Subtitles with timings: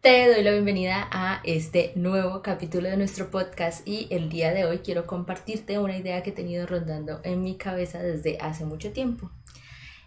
[0.00, 4.64] Te doy la bienvenida a este nuevo capítulo de nuestro podcast y el día de
[4.64, 8.92] hoy quiero compartirte una idea que he tenido rondando en mi cabeza desde hace mucho
[8.92, 9.32] tiempo.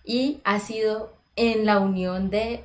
[0.05, 2.63] Y ha sido en la unión de,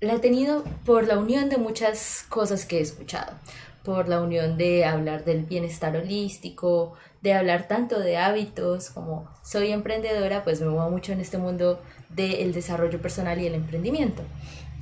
[0.00, 3.34] la he tenido por la unión de muchas cosas que he escuchado,
[3.82, 9.70] por la unión de hablar del bienestar holístico, de hablar tanto de hábitos como soy
[9.70, 14.22] emprendedora, pues me muevo mucho en este mundo del desarrollo personal y el emprendimiento.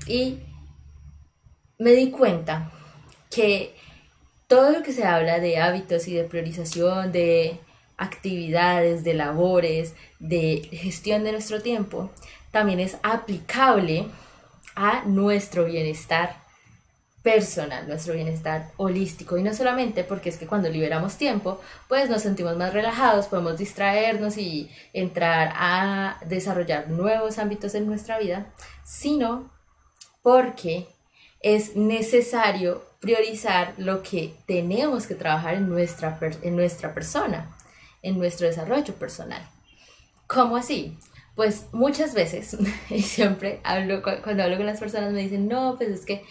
[0.06, 0.38] Y
[1.82, 2.70] me di cuenta
[3.28, 3.74] que
[4.46, 7.58] todo lo que se habla de hábitos y de priorización, de
[7.96, 12.10] actividades, de labores, de gestión de nuestro tiempo,
[12.52, 14.06] también es aplicable
[14.76, 16.40] a nuestro bienestar
[17.22, 19.36] personal, nuestro bienestar holístico.
[19.36, 23.58] Y no solamente porque es que cuando liberamos tiempo, pues nos sentimos más relajados, podemos
[23.58, 28.52] distraernos y entrar a desarrollar nuevos ámbitos en nuestra vida,
[28.84, 29.50] sino
[30.22, 30.86] porque
[31.42, 37.56] es necesario priorizar lo que tenemos que trabajar en nuestra, en nuestra persona,
[38.00, 39.42] en nuestro desarrollo personal.
[40.28, 40.96] ¿Cómo así?
[41.34, 42.56] Pues muchas veces,
[42.90, 46.24] y siempre hablo, cuando hablo con las personas me dicen, no, pues es que,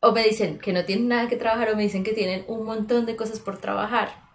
[0.00, 2.64] o me dicen que no tienen nada que trabajar, o me dicen que tienen un
[2.66, 4.27] montón de cosas por trabajar.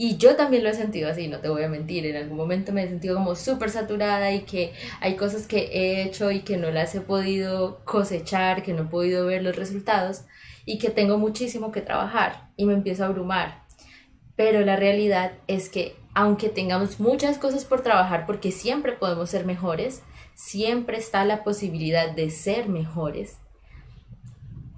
[0.00, 2.70] Y yo también lo he sentido así, no te voy a mentir, en algún momento
[2.72, 6.56] me he sentido como súper saturada y que hay cosas que he hecho y que
[6.56, 10.22] no las he podido cosechar, que no he podido ver los resultados
[10.64, 13.64] y que tengo muchísimo que trabajar y me empiezo a abrumar.
[14.36, 19.46] Pero la realidad es que aunque tengamos muchas cosas por trabajar, porque siempre podemos ser
[19.46, 20.04] mejores,
[20.34, 23.38] siempre está la posibilidad de ser mejores,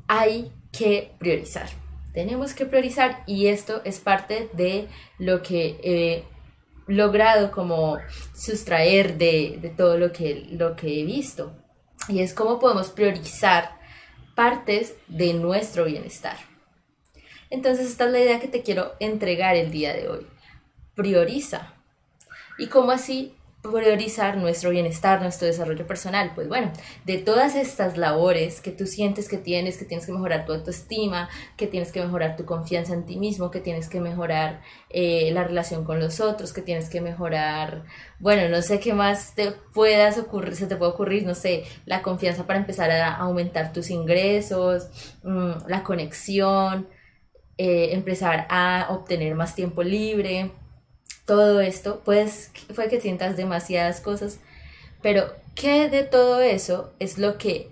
[0.09, 1.69] hay que priorizar
[2.12, 6.25] tenemos que priorizar y esto es parte de lo que he
[6.86, 7.98] logrado como
[8.34, 11.52] sustraer de, todo lo que, lo que he visto.
[12.08, 13.78] Y es cómo podemos priorizar
[14.34, 16.36] partes de nuestro bienestar.
[17.50, 20.27] Entonces esta es la idea que te quiero entregar el día de hoy.
[20.95, 21.74] Prioriza.
[22.58, 26.33] ¿Y cómo así priorizar nuestro bienestar, nuestro desarrollo personal.
[26.35, 26.73] Pues bueno,
[27.05, 31.29] de todas estas labores que tú sientes que tienes, que tienes que mejorar tu autoestima,
[31.57, 35.45] que tienes que mejorar tu confianza en ti mismo, que tienes que mejorar eh, la
[35.45, 37.85] relación con los otros, que tienes que mejorar,
[38.19, 42.01] bueno, no sé qué más te puedas ocurrir, se te puede ocurrir, no sé, la
[42.03, 44.89] confianza para empezar a aumentar tus ingresos,
[45.23, 46.89] mm, la conexión,
[47.59, 50.51] eh, empezar a obtener más tiempo libre
[51.30, 54.41] todo esto, pues fue que sientas demasiadas cosas,
[55.01, 57.70] pero ¿qué de todo eso es lo que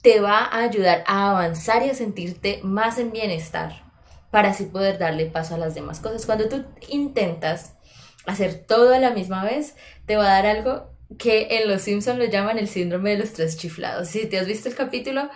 [0.00, 3.82] te va a ayudar a avanzar y a sentirte más en bienestar
[4.30, 6.24] para así poder darle paso a las demás cosas?
[6.24, 7.74] Cuando tú intentas
[8.26, 9.74] hacer todo a la misma vez,
[10.06, 13.32] te va a dar algo que en Los Simpsons lo llaman el síndrome de los
[13.32, 14.06] tres chiflados.
[14.06, 15.30] Si te has visto el capítulo,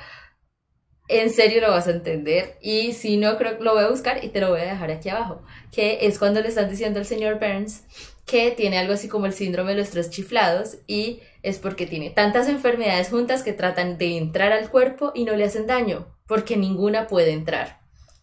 [1.09, 4.25] en serio lo vas a entender y si no creo que lo voy a buscar
[4.25, 7.07] y te lo voy a dejar aquí abajo que es cuando le están diciendo al
[7.07, 7.85] señor Burns
[8.27, 12.11] que tiene algo así como el síndrome de los tres chiflados y es porque tiene
[12.11, 16.57] tantas enfermedades juntas que tratan de entrar al cuerpo y no le hacen daño porque
[16.57, 17.81] ninguna puede entrar.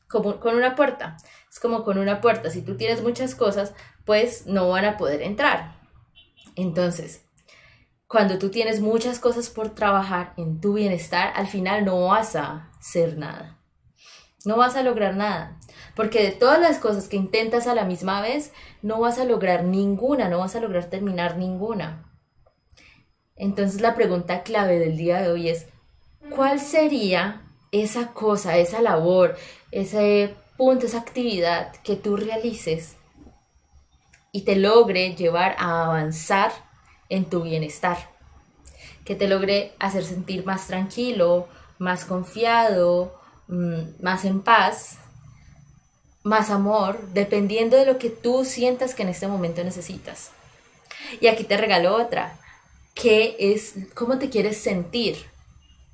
[0.09, 1.15] Como con una puerta.
[1.49, 2.49] Es como con una puerta.
[2.49, 3.73] Si tú tienes muchas cosas
[4.03, 5.77] pues no van a poder entrar.
[6.57, 7.23] Entonces
[8.07, 12.69] cuando tú tienes muchas cosas por trabajar en tu bienestar, al final no vas a
[12.83, 13.59] ser nada.
[14.45, 15.57] No vas a lograr nada.
[15.95, 18.51] Porque de todas las cosas que intentas a la misma vez,
[18.81, 22.11] no vas a lograr ninguna, no vas a lograr terminar ninguna.
[23.35, 25.67] Entonces la pregunta clave del día de hoy es,
[26.35, 29.35] ¿cuál sería esa cosa, esa labor,
[29.71, 32.97] ese punto, esa actividad que tú realices
[34.31, 36.51] y te logre llevar a avanzar
[37.09, 37.97] en tu bienestar,
[39.05, 41.47] que te logre hacer sentir más tranquilo,
[41.79, 44.97] más confiado, mm, más en paz,
[46.23, 50.31] más amor, dependiendo de lo que tú sientas que en este momento necesitas.
[51.19, 52.39] Y aquí te regalo otra,
[52.93, 55.17] que es cómo te quieres sentir.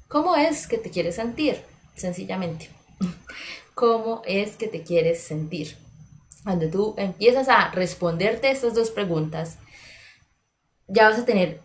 [0.08, 1.64] ¿Cómo es que te quieres sentir?
[1.96, 2.70] Sencillamente.
[3.74, 5.78] ¿Cómo es que te quieres sentir?
[6.44, 9.58] Cuando tú empiezas a responderte estas dos preguntas,
[10.88, 11.62] ya vas a tener,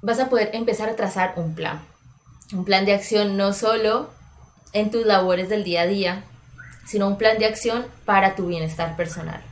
[0.00, 1.84] vas a poder empezar a trazar un plan.
[2.52, 4.10] Un plan de acción no solo
[4.72, 6.24] en tus labores del día a día,
[6.86, 9.42] sino un plan de acción para tu bienestar personal.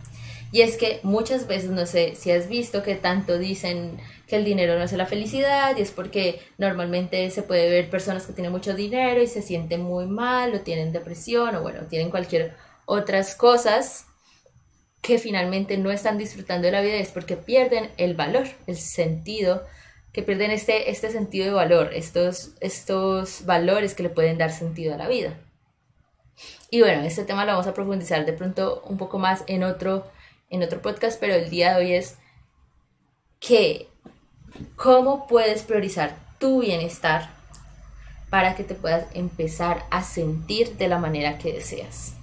[0.53, 4.45] Y es que muchas veces, no sé si has visto que tanto dicen que el
[4.45, 8.53] dinero no hace la felicidad y es porque normalmente se puede ver personas que tienen
[8.53, 13.37] mucho dinero y se sienten muy mal o tienen depresión o bueno, tienen cualquier otras
[13.37, 14.07] cosas
[15.03, 19.65] que finalmente no están disfrutando de la vida es porque pierden el valor, el sentido
[20.13, 24.95] que pierden este, este sentido de valor, estos, estos valores que le pueden dar sentido
[24.95, 25.39] a la vida.
[26.71, 30.11] Y bueno, este tema lo vamos a profundizar de pronto un poco más en otro,
[30.49, 32.17] en otro podcast, pero el día de hoy es
[33.39, 33.89] que
[34.77, 37.31] cómo puedes priorizar tu bienestar
[38.31, 42.15] para que te puedas empezar a sentir de la manera que deseas.